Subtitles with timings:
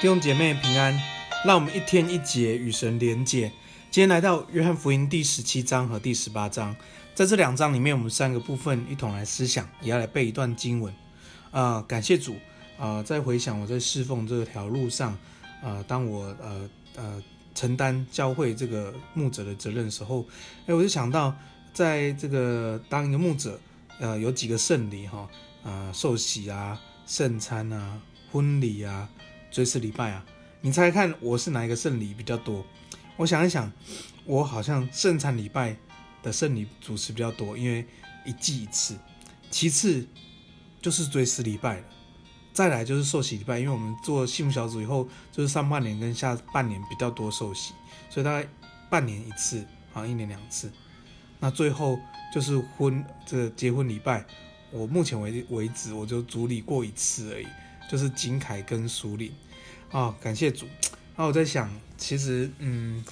[0.00, 0.98] 弟兄姐妹平安，
[1.44, 3.52] 让我们一天一节与神连结。
[3.90, 6.74] 今天来到约翰福音第十七章和第十八章，
[7.14, 10.90] 在这两章里面，我们三个部分一同来思想，也要来背一段经文。
[11.50, 12.34] 啊、感谢主
[12.78, 15.12] 啊、在回想我在侍奉这条路上，
[15.62, 17.22] 啊、当我呃呃
[17.54, 20.26] 承担教会这个牧者的责任的时候，
[20.64, 21.36] 哎，我就想到，
[21.74, 23.60] 在这个当一个牧者，
[23.98, 25.18] 呃，有几个圣礼哈，
[25.62, 28.00] 啊、呃，受洗啊，圣餐啊，
[28.32, 29.06] 婚礼啊。
[29.50, 30.24] 追思礼拜啊，
[30.60, 32.64] 你猜看我是哪一个圣礼比较多？
[33.16, 33.70] 我想一想，
[34.24, 35.76] 我好像圣餐礼拜
[36.22, 37.86] 的圣礼主持比较多，因为
[38.24, 38.96] 一季一次。
[39.50, 40.06] 其次
[40.80, 41.84] 就是追思礼拜了，
[42.52, 47.74] 再来就是受洗礼拜，因为我们做幸福小组以后，就是上半年跟下半年比较多受洗，
[48.08, 48.48] 所以大概
[48.88, 50.70] 半年一次，好像一年两次。
[51.40, 51.98] 那最后
[52.32, 54.24] 就是婚这个结婚礼拜，
[54.70, 57.46] 我目前为为止我就主礼过一次而已。
[57.90, 59.32] 就是金凯跟苏林，
[59.90, 60.64] 啊、感谢主。
[61.16, 63.04] 那我在想，其实，嗯，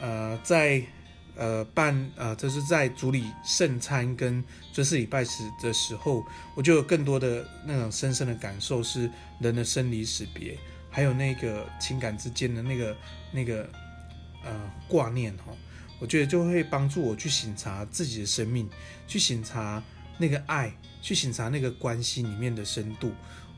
[0.00, 0.82] 呃，在
[1.36, 10.58] 呃办呃，就是在主礼圣餐跟追思礼拜时的时候，我就有更多的那种深深的感受，是人的生离死别，
[10.90, 12.96] 还有那个情感之间的那个
[13.30, 13.70] 那个
[14.44, 15.52] 呃挂念哈。
[16.00, 18.68] 我觉得就会帮助我去省察自己的生命，
[19.06, 19.80] 去省察
[20.18, 23.12] 那个爱，去省察那个关系里面的深度。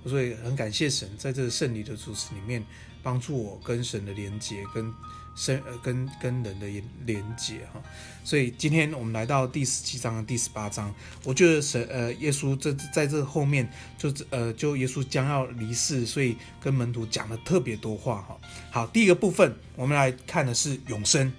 [0.05, 2.65] 所以很感谢神在这个圣礼的主持里面
[3.03, 4.93] 帮助我跟神的连接，跟
[5.35, 7.81] 神呃跟跟人的连连接哈。
[8.25, 18.39] 所以今天我们来到第十七章和第十八章，我觉得神呃耶稣这在这后面就呃就耶稣将要离世，所以跟门徒讲了特别多话哈。
[18.71, 21.33] 好，第一个部分我们来看的是永生，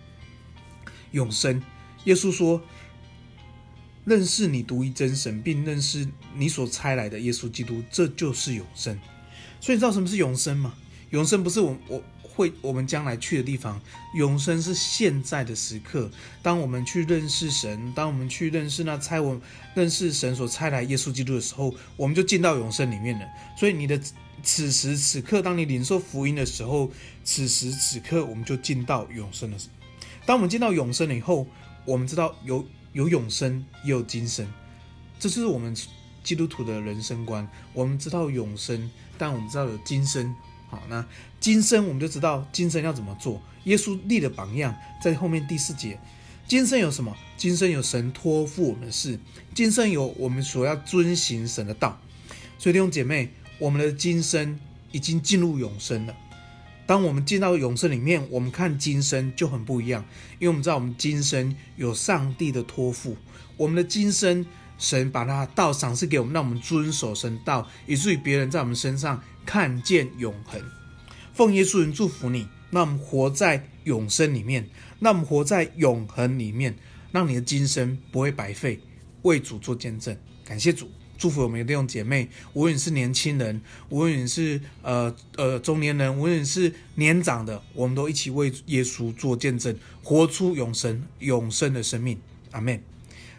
[1.12, 1.62] 永生，
[2.06, 2.62] 耶稣说。
[4.06, 9.00] 认识你独一真神，并认识你所差来的耶稣基督，这就是永生。
[9.62, 10.74] 所以你知道什么是永生吗？
[11.12, 13.80] 永生不是我我会我们将来去的地方，
[14.16, 16.12] 永生是现在的时刻。
[16.42, 19.40] 当我们去认识神，当我们去认识那差我
[19.74, 23.26] 认识神所差来耶稣基督的时候，我们就进到永生里面了。
[23.58, 23.98] 所以你的
[24.42, 26.92] 此时此刻，当你领受福音的时候，
[27.24, 29.58] 此时此刻我们就进到永生了。
[30.26, 31.48] 当我们进到永生了以后，
[31.86, 32.66] 我们知道有。
[32.94, 34.48] 有永生，也有今生，
[35.20, 35.76] 这就是我们
[36.24, 37.48] 基督徒的人生观。
[37.74, 40.34] 我们知道永生，但我们知道有今生。
[40.70, 41.06] 好，那
[41.40, 43.42] 今生我们就知道今生要怎么做。
[43.66, 46.00] 耶稣立的榜样，在后面第四节。
[46.48, 47.16] 今生有什么？
[47.38, 49.20] 今生有神托付我们的事，
[49.54, 52.00] 今生有我们所要遵行神的道。
[52.60, 54.60] 所以弟兄姐妹，我们的今生
[54.92, 56.16] 已经进入永生了。
[56.86, 60.04] 当我们进到永生里面，我们看今生就很不一样，
[60.40, 63.16] 因为我们知道我们今生有上帝的托付，
[63.56, 64.46] 我们的今生
[64.78, 70.62] 神把他道赏赐给我们，让我们遵守神道，以至于别人在我们身上看见永恒。
[71.34, 74.70] 奉耶稣人祝福你，让我们活在永生里面，
[75.00, 76.76] 让我们活在永恒里面，
[77.12, 78.80] 让你的今生不会白费，
[79.22, 80.92] 为主做见证，感谢主。
[81.18, 92.20] 祝福我们的弟兄姐妹，无论是年轻人，无论是呃呃中年人，无论是年长的，我们都一起为耶稣做见证，活出永生永生的生命。
[92.52, 92.82] 阿门。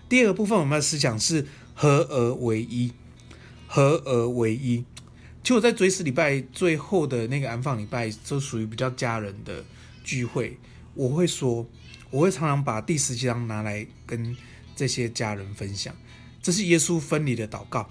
[0.08, 2.92] 第二个部分，我们的思想是合而为一，
[3.66, 4.84] 合而为一。
[5.42, 9.64] 其实我在追思礼拜最后的那个安放礼拜，就属于比较家人的
[10.02, 10.58] 聚会，
[10.94, 11.66] 我会说，
[12.10, 14.34] 我会常常把第十七章拿来跟
[14.74, 15.94] 这些家人分享。
[16.44, 17.88] 这是耶稣分离的祷告。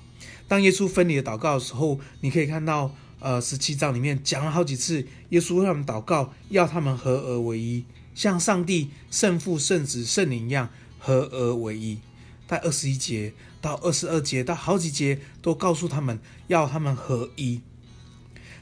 [0.48, 7.84] 当耶稣分离的祷告的时候，你可以看到，呃，十七章里面讲了好几次，耶稣为他们祷告，要他们合而为一，
[8.14, 10.70] 像上帝圣父、圣子、圣灵一样
[11.00, 11.98] 合而为一。
[12.46, 17.60] 在二十一节到二十二节到好几节都告诉他们要他们合一。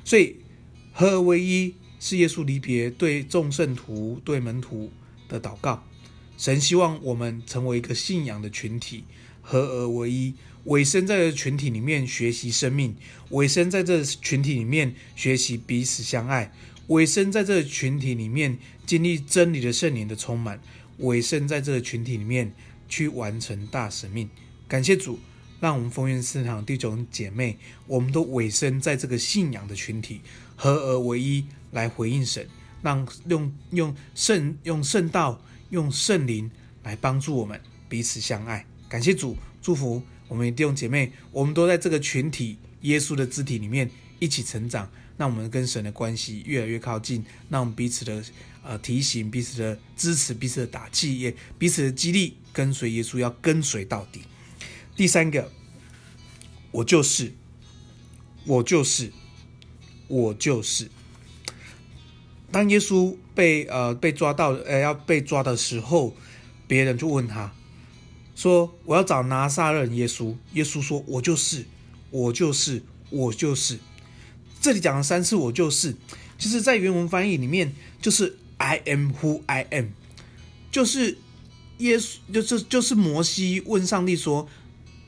[0.06, 0.38] 所以
[0.94, 4.90] 合而为一是耶稣离别对众圣徒、对门徒
[5.28, 5.84] 的祷告。
[6.38, 9.04] 神希望我们成为一个信仰的群体。
[9.42, 10.34] 合而为一，
[10.66, 12.96] 委身在这群体里面学习生命，
[13.30, 16.52] 委身在这群体里面学习彼此相爱，
[16.88, 20.62] 委身在这群体里面经历真理的圣灵的充满，
[21.00, 22.54] 委身在这个群体里面
[22.88, 24.30] 去完成大使命。
[24.68, 25.20] 感谢主，
[25.60, 30.22] 让我们丰源圣堂弟兄姐妹，我们都委身在这个信仰的群体，
[30.56, 32.48] 合而为一来回应神，
[32.82, 36.50] 让用用圣用圣道用圣灵
[36.84, 37.60] 来帮助我们
[37.90, 38.66] 彼此相爱。
[38.92, 43.90] 感谢主，祝福我们弟兄姐妹，我们都在这个群体耶稣的肢体里面
[44.20, 48.22] 一起成长，让我们跟神的关系越来越靠近，让我们彼此的
[48.62, 54.24] 呃提醒、彼此的支持、彼此的打气，也彼此的激励，跟随耶稣要跟随到底。
[54.98, 55.50] 第三个，
[56.72, 57.32] 我就是，
[58.46, 59.14] 我就是，
[60.10, 60.90] 我就是，
[62.52, 66.14] 当耶稣被呃被抓到呃要被抓的时候，
[66.68, 67.54] 别人就问他
[68.42, 71.64] 说：“我要找拿撒勒耶稣。”耶稣说：“我就是，
[72.10, 73.78] 我就是，我就是。”
[74.60, 75.96] 这里讲了三次“我就是”，
[76.40, 77.72] 其实在原文翻译里面
[78.02, 79.90] 就是 “I am who I am”，
[80.72, 81.20] 就是
[81.78, 84.50] 耶稣，就是就是摩西问上帝说：“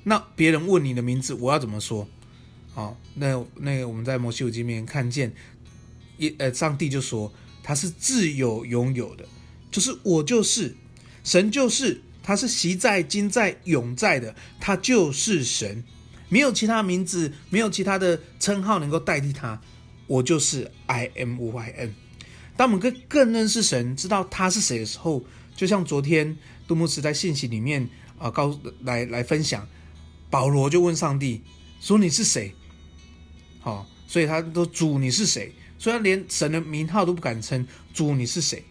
[0.06, 2.07] 那别人问你的名字，我要怎么说？”
[2.75, 5.33] 好，那那个我们在摩西五经里面看见。
[6.18, 7.33] 耶呃，上帝就说
[7.63, 9.27] 他是自有拥有的，
[9.71, 10.75] 就是我就是
[11.24, 15.83] 神，就是他是昔在、今在、永在的，他就是神，
[16.29, 19.61] 没有其他名字，没有其他的称号能够代替他。
[20.07, 21.89] 我就是 I am 无 I am。
[22.55, 25.23] 当我们更更认识神，知道他是谁的时候，
[25.55, 26.37] 就像昨天
[26.67, 29.67] 杜牧师在信息里面啊，告来来分享，
[30.29, 31.41] 保罗就问上帝
[31.79, 32.53] 说：“你是谁？”
[33.59, 35.53] 好，所以他都主你是谁？
[35.79, 38.63] 虽然连神的名号都不敢称，主你是谁？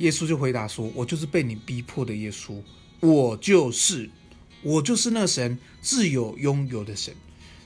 [0.00, 2.60] 耶稣就回答说：“我就是被你逼迫的耶稣，
[3.00, 4.10] 我就是，
[4.62, 7.14] 我就是那神自有拥有的神。”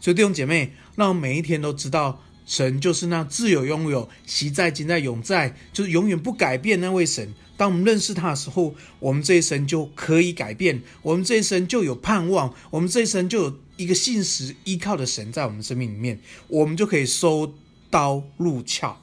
[0.00, 7.34] 所以弟兄姐妹，让每一天都知道，神就是那自有拥有、昔在、今在、永在，就是永远不改变那位神。
[7.56, 17.54] 当我们认识他的时候，我们这一生就可以改变，我们这一生就有盼望，我们这一生就有一个信实依靠的神在我们生命里面，我们就可以收。
[17.90, 18.96] 刀入鞘，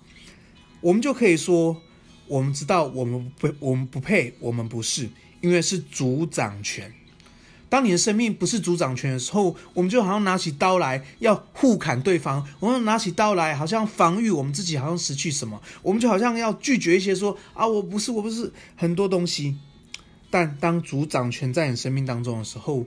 [0.81, 1.81] 我们就可以说，
[2.31, 5.09] 我们知道我们不，我们不配，我们不是，
[5.41, 6.89] 因为是主掌权。
[7.67, 19.57] 当你的生命不是主掌权的时候，我们就好像拿起刀来要互砍对方，我们拿起刀来好像防御我们自己，好像失去什么，我们就好像要拒绝一些说啊，我不是，我不是很多东西。
[20.29, 22.85] 但当主掌权在你生命当中的时候，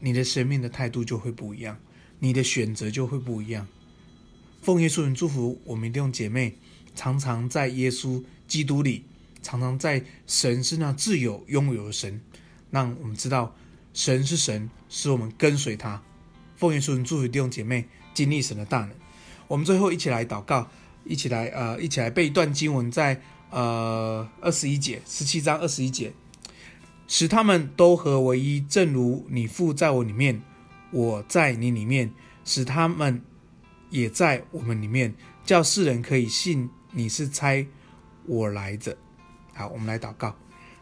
[0.00, 1.78] 你的生命的态度就会不一样，
[2.18, 3.66] 你的选择就会不一样。
[4.60, 6.58] 奉耶稣名祝福我们弟兄姐妹，
[6.94, 9.04] 常常在耶稣基督里，
[9.42, 12.20] 常常在神是那自有拥有的神，
[12.70, 13.54] 让我们知道
[13.94, 16.02] 神是神，使我们跟随他。
[16.56, 18.90] 奉耶稣名祝福弟兄姐妹，经历神的大能。
[19.46, 20.68] 我们最后一起来祷告，
[21.04, 26.12] 一起来呃，一起来背一段经文在，在呃二十一节，十七章二十一节，
[27.06, 30.42] 使他们都合为一，正如你父在我里面，
[30.90, 32.10] 我在你里面，
[32.44, 33.22] 使他们。
[33.90, 35.14] 也在我们里面，
[35.46, 37.66] 叫世人可以信你是差
[38.28, 38.96] 我来着。
[39.54, 40.36] 好，我们来祷告，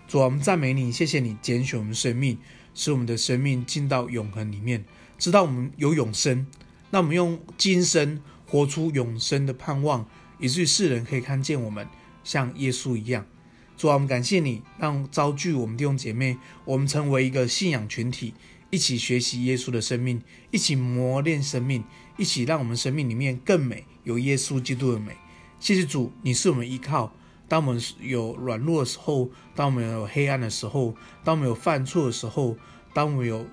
[0.06, 2.36] 主，我们赞美你，谢谢你拣选我们生命，
[2.74, 4.84] 使我们的生命进到永恒里面，
[5.16, 6.46] 知道我们有永生。
[6.90, 10.06] 那我们用今生活出永生的盼望，
[10.38, 11.88] 以至于世人可以看见我们
[12.22, 13.24] 像耶稣一样。
[13.76, 18.34] 主，我们感谢你，让召聚我们弟兄姐妹，我们成为一个信仰群体。
[18.68, 20.20] 一起学习耶稣的生命，
[20.50, 21.84] 一起磨练生命，
[22.18, 25.16] 一起让我们生命里面更美，有耶稣基督的美。
[25.60, 27.14] 谢谢主，你是我们依靠。
[27.48, 30.94] 当我们有软弱的时候，当我们有黑暗的时候，
[31.24, 32.56] 当我们有犯错的时候，
[32.92, 33.46] 当我们有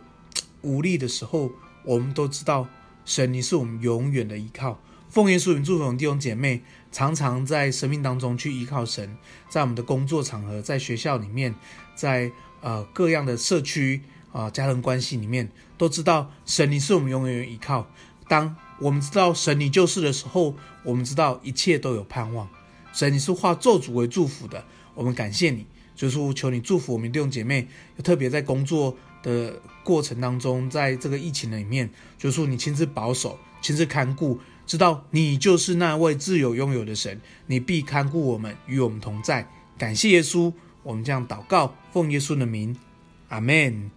[0.62, 1.51] 无力的时候，
[1.84, 2.68] 我们都知道
[3.06, 4.80] 神，你是我们永远的依靠。
[5.10, 9.18] 奉耶稣名祝福我们弟兄姐妹，常常在生命当中去依靠神，
[9.50, 11.53] 在我们的工作场合，在学校里面，
[11.96, 14.01] 在呃各样的社区。
[14.34, 17.88] 啊，家人关系里面都知道神，你是我们永远的依靠。
[18.27, 22.50] 当我们知道神你就是的时候，我们知道一切都有盼望。
[22.94, 25.66] 神，你是化咒诅为祝福的，我们感谢你。
[25.96, 27.68] 就是说，求你祝福我们弟兄姐妹，
[28.04, 39.48] 特别在工作的过程当中，在这个疫情里面，就是说你亲自保守、亲自看顾，知道你就是那位自有拥有的神，你必看顾我们，与我们同在。
[39.78, 42.76] 感谢耶稣，我们这样祷告，奉耶稣的名，
[43.30, 43.92] 阿门。